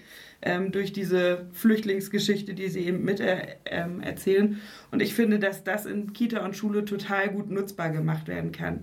ähm, 0.42 0.72
durch 0.72 0.92
diese 0.92 1.46
Flüchtlingsgeschichte, 1.52 2.54
die 2.54 2.68
sie 2.68 2.80
eben 2.80 3.04
mit 3.04 3.20
er, 3.20 3.56
ähm, 3.66 4.00
erzählen. 4.00 4.60
Und 4.90 5.02
ich 5.02 5.14
finde, 5.14 5.38
dass 5.38 5.64
das 5.64 5.86
in 5.86 6.12
Kita 6.12 6.44
und 6.44 6.56
Schule 6.56 6.84
total 6.84 7.30
gut 7.30 7.50
nutzbar 7.50 7.90
gemacht 7.90 8.28
werden 8.28 8.52
kann. 8.52 8.80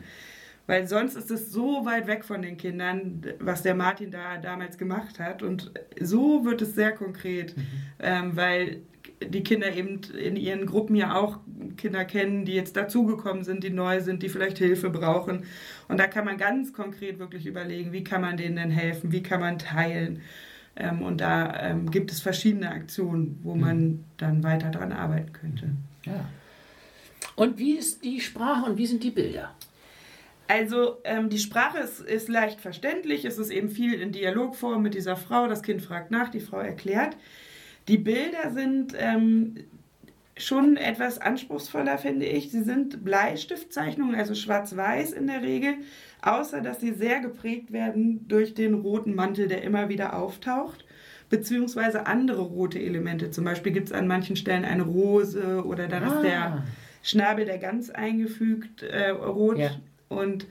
Weil 0.67 0.87
sonst 0.87 1.15
ist 1.15 1.31
es 1.31 1.51
so 1.51 1.85
weit 1.85 2.07
weg 2.07 2.23
von 2.23 2.41
den 2.41 2.55
Kindern, 2.55 3.23
was 3.39 3.61
der 3.61 3.75
Martin 3.75 4.11
da 4.11 4.37
damals 4.37 4.77
gemacht 4.77 5.19
hat. 5.19 5.43
Und 5.43 5.71
so 5.99 6.45
wird 6.45 6.61
es 6.61 6.75
sehr 6.75 6.93
konkret, 6.93 7.57
mhm. 7.57 7.63
ähm, 7.99 8.35
weil 8.35 8.81
die 9.23 9.43
Kinder 9.43 9.73
eben 9.73 10.01
in 10.19 10.35
ihren 10.35 10.65
Gruppen 10.65 10.95
ja 10.95 11.15
auch 11.15 11.39
Kinder 11.77 12.05
kennen, 12.05 12.45
die 12.45 12.53
jetzt 12.53 12.75
dazugekommen 12.75 13.43
sind, 13.43 13.63
die 13.63 13.69
neu 13.69 14.01
sind, 14.01 14.23
die 14.23 14.29
vielleicht 14.29 14.57
Hilfe 14.57 14.89
brauchen. 14.89 15.43
Und 15.87 15.99
da 15.99 16.07
kann 16.07 16.25
man 16.25 16.37
ganz 16.37 16.73
konkret 16.73 17.19
wirklich 17.19 17.45
überlegen, 17.45 17.91
wie 17.91 18.03
kann 18.03 18.21
man 18.21 18.37
denen 18.37 18.55
denn 18.55 18.71
helfen, 18.71 19.11
wie 19.11 19.23
kann 19.23 19.39
man 19.39 19.59
teilen. 19.59 20.21
Ähm, 20.75 21.01
und 21.01 21.21
da 21.21 21.69
ähm, 21.69 21.91
gibt 21.91 22.11
es 22.11 22.21
verschiedene 22.21 22.71
Aktionen, 22.71 23.39
wo 23.43 23.55
man 23.55 23.77
mhm. 23.77 24.03
dann 24.17 24.43
weiter 24.43 24.69
dran 24.69 24.91
arbeiten 24.91 25.33
könnte. 25.33 25.69
Ja. 26.05 26.25
Und 27.35 27.57
wie 27.57 27.73
ist 27.73 28.03
die 28.03 28.19
Sprache 28.21 28.69
und 28.69 28.77
wie 28.77 28.87
sind 28.87 29.03
die 29.03 29.11
Bilder? 29.11 29.53
Also 30.47 30.97
ähm, 31.05 31.29
die 31.29 31.37
Sprache 31.37 31.79
ist, 31.79 32.01
ist, 32.01 32.27
leicht 32.27 32.59
verständlich, 32.59 33.23
es 33.23 33.37
ist 33.37 33.51
eben 33.51 33.69
viel 33.69 33.93
in 33.93 34.11
Dialogform 34.11 34.81
mit 34.81 34.95
dieser 34.95 35.15
Frau, 35.15 35.47
das 35.47 35.63
Kind 35.63 35.81
fragt 35.81 36.11
nach, 36.11 36.29
die 36.29 36.41
Frau 36.41 36.59
erklärt. 36.59 37.15
Die 37.91 37.97
Bilder 37.97 38.51
sind 38.53 38.95
ähm, 38.97 39.55
schon 40.37 40.77
etwas 40.77 41.19
anspruchsvoller, 41.19 41.97
finde 41.97 42.25
ich. 42.25 42.49
Sie 42.49 42.63
sind 42.63 43.03
Bleistiftzeichnungen, 43.03 44.15
also 44.15 44.33
schwarz-weiß 44.33 45.11
in 45.11 45.27
der 45.27 45.41
Regel, 45.41 45.73
außer 46.21 46.61
dass 46.61 46.79
sie 46.79 46.93
sehr 46.93 47.19
geprägt 47.19 47.73
werden 47.73 48.25
durch 48.29 48.53
den 48.53 48.75
roten 48.75 49.13
Mantel, 49.13 49.49
der 49.49 49.63
immer 49.63 49.89
wieder 49.89 50.15
auftaucht, 50.15 50.85
beziehungsweise 51.29 52.07
andere 52.07 52.43
rote 52.43 52.79
Elemente. 52.79 53.29
Zum 53.29 53.43
Beispiel 53.43 53.73
gibt 53.73 53.87
es 53.87 53.93
an 53.93 54.07
manchen 54.07 54.37
Stellen 54.37 54.63
eine 54.63 54.83
Rose 54.83 55.61
oder 55.65 55.89
dann 55.89 56.05
ah. 56.05 56.15
ist 56.15 56.21
der 56.21 56.45
ah. 56.45 56.63
Schnabel 57.03 57.43
der 57.43 57.57
Gans 57.57 57.89
eingefügt, 57.89 58.83
äh, 58.83 59.09
rot. 59.09 59.57
Ja. 59.57 59.71
Und 60.07 60.45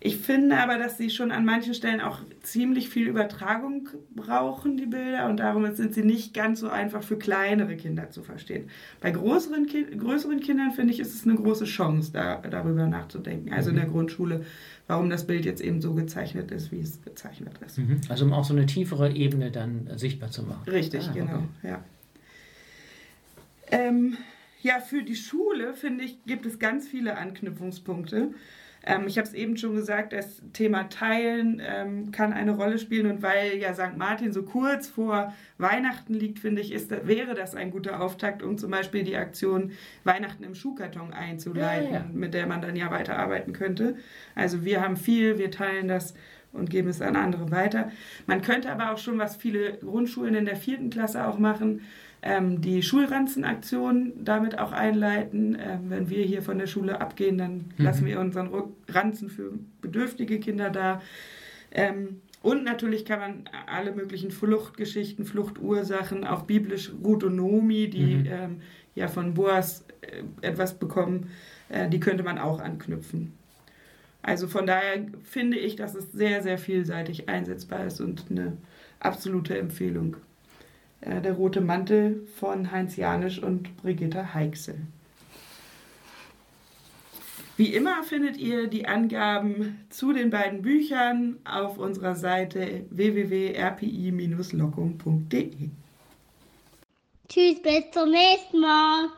ich 0.00 0.18
finde 0.18 0.58
aber, 0.58 0.78
dass 0.78 0.96
sie 0.96 1.10
schon 1.10 1.32
an 1.32 1.44
manchen 1.44 1.74
Stellen 1.74 2.00
auch 2.00 2.20
ziemlich 2.42 2.88
viel 2.88 3.08
Übertragung 3.08 3.88
brauchen, 4.14 4.76
die 4.76 4.86
Bilder. 4.86 5.26
Und 5.28 5.38
darum 5.38 5.74
sind 5.74 5.92
sie 5.92 6.04
nicht 6.04 6.32
ganz 6.32 6.60
so 6.60 6.68
einfach 6.68 7.02
für 7.02 7.18
kleinere 7.18 7.76
Kinder 7.76 8.08
zu 8.10 8.22
verstehen. 8.22 8.70
Bei 9.00 9.10
größeren, 9.10 9.66
Ki 9.66 9.86
größeren 9.96 10.38
Kindern, 10.38 10.70
finde 10.70 10.94
ich, 10.94 11.00
ist 11.00 11.14
es 11.14 11.24
eine 11.24 11.34
große 11.34 11.64
Chance, 11.64 12.12
da, 12.12 12.36
darüber 12.36 12.86
nachzudenken. 12.86 13.52
Also 13.52 13.70
mhm. 13.70 13.76
in 13.76 13.82
der 13.82 13.90
Grundschule, 13.90 14.44
warum 14.86 15.10
das 15.10 15.26
Bild 15.26 15.44
jetzt 15.44 15.60
eben 15.60 15.80
so 15.80 15.94
gezeichnet 15.94 16.52
ist, 16.52 16.70
wie 16.70 16.80
es 16.80 17.02
gezeichnet 17.02 17.54
ist. 17.66 17.78
Mhm. 17.78 18.00
Also 18.08 18.24
um 18.24 18.32
auch 18.32 18.44
so 18.44 18.54
eine 18.54 18.66
tiefere 18.66 19.12
Ebene 19.12 19.50
dann 19.50 19.90
sichtbar 19.96 20.30
zu 20.30 20.44
machen. 20.44 20.70
Richtig, 20.70 21.08
ah, 21.08 21.12
genau. 21.12 21.34
Okay. 21.34 21.70
Ja. 21.70 21.84
Ähm, 23.72 24.16
ja, 24.62 24.78
für 24.78 25.02
die 25.02 25.16
Schule, 25.16 25.74
finde 25.74 26.04
ich, 26.04 26.24
gibt 26.24 26.46
es 26.46 26.60
ganz 26.60 26.86
viele 26.86 27.18
Anknüpfungspunkte. 27.18 28.30
Ähm, 28.88 29.06
ich 29.06 29.18
habe 29.18 29.28
es 29.28 29.34
eben 29.34 29.58
schon 29.58 29.74
gesagt, 29.74 30.14
das 30.14 30.42
Thema 30.54 30.88
Teilen 30.88 31.60
ähm, 31.64 32.10
kann 32.10 32.32
eine 32.32 32.52
Rolle 32.52 32.78
spielen 32.78 33.10
und 33.10 33.22
weil 33.22 33.58
ja 33.58 33.74
St. 33.74 33.98
Martin 33.98 34.32
so 34.32 34.42
kurz 34.44 34.88
vor 34.88 35.34
Weihnachten 35.58 36.14
liegt, 36.14 36.38
finde 36.38 36.62
ich, 36.62 36.72
ist, 36.72 36.90
wäre 37.06 37.34
das 37.34 37.54
ein 37.54 37.70
guter 37.70 38.00
Auftakt, 38.00 38.42
um 38.42 38.56
zum 38.56 38.70
Beispiel 38.70 39.04
die 39.04 39.16
Aktion 39.16 39.72
Weihnachten 40.04 40.42
im 40.42 40.54
Schuhkarton 40.54 41.12
einzuleiten, 41.12 41.92
ja, 41.92 41.98
ja. 42.00 42.06
mit 42.10 42.32
der 42.32 42.46
man 42.46 42.62
dann 42.62 42.76
ja 42.76 42.90
weiterarbeiten 42.90 43.52
könnte. 43.52 43.96
Also 44.34 44.64
wir 44.64 44.80
haben 44.80 44.96
viel, 44.96 45.36
wir 45.36 45.50
teilen 45.50 45.86
das 45.86 46.14
und 46.52 46.70
geben 46.70 46.88
es 46.88 47.02
an 47.02 47.14
andere 47.14 47.50
weiter. 47.50 47.92
Man 48.26 48.40
könnte 48.40 48.72
aber 48.72 48.92
auch 48.92 48.98
schon, 48.98 49.18
was 49.18 49.36
viele 49.36 49.74
Grundschulen 49.74 50.34
in 50.34 50.46
der 50.46 50.56
vierten 50.56 50.88
Klasse 50.88 51.26
auch 51.26 51.38
machen, 51.38 51.82
ähm, 52.22 52.60
die 52.60 52.82
Schulranzenaktion 52.82 54.12
damit 54.24 54.58
auch 54.58 54.72
einleiten. 54.72 55.56
Ähm, 55.60 55.90
wenn 55.90 56.10
wir 56.10 56.24
hier 56.24 56.42
von 56.42 56.58
der 56.58 56.66
Schule 56.66 57.00
abgehen, 57.00 57.38
dann 57.38 57.52
mhm. 57.76 57.84
lassen 57.84 58.06
wir 58.06 58.20
unseren 58.20 58.50
Ranzen 58.88 59.30
für 59.30 59.52
bedürftige 59.80 60.40
Kinder 60.40 60.70
da. 60.70 61.00
Ähm, 61.70 62.20
und 62.42 62.64
natürlich 62.64 63.04
kann 63.04 63.20
man 63.20 63.44
alle 63.66 63.92
möglichen 63.92 64.30
Fluchtgeschichten, 64.30 65.24
Fluchtursachen, 65.24 66.24
auch 66.24 66.42
biblisch 66.42 66.92
Rutonomi, 67.02 67.88
die 67.88 68.16
mhm. 68.16 68.26
ähm, 68.26 68.60
ja 68.94 69.08
von 69.08 69.34
Boas 69.34 69.84
äh, 70.00 70.46
etwas 70.46 70.78
bekommen, 70.78 71.30
äh, 71.68 71.88
die 71.88 72.00
könnte 72.00 72.22
man 72.22 72.38
auch 72.38 72.60
anknüpfen. 72.60 73.32
Also 74.22 74.48
von 74.48 74.66
daher 74.66 75.06
finde 75.22 75.58
ich, 75.58 75.76
dass 75.76 75.94
es 75.94 76.12
sehr, 76.12 76.42
sehr 76.42 76.58
vielseitig 76.58 77.28
einsetzbar 77.28 77.86
ist 77.86 78.00
und 78.00 78.24
eine 78.30 78.56
absolute 79.00 79.56
Empfehlung. 79.56 80.16
Äh, 81.00 81.20
der 81.20 81.34
rote 81.34 81.60
Mantel 81.60 82.26
von 82.36 82.70
Heinz 82.70 82.94
Janisch 82.96 83.42
und 83.42 83.76
Brigitta 83.78 84.34
Heichsel. 84.34 84.76
Wie 87.56 87.74
immer 87.74 88.04
findet 88.04 88.36
ihr 88.36 88.68
die 88.68 88.86
Angaben 88.86 89.84
zu 89.90 90.12
den 90.12 90.30
beiden 90.30 90.62
Büchern 90.62 91.38
auf 91.44 91.76
unserer 91.76 92.14
Seite 92.14 92.86
www.rpi-lockung.de. 92.90 95.70
Tschüss, 97.28 97.60
bis 97.60 97.90
zum 97.92 98.10
nächsten 98.10 98.60
Mal. 98.60 99.08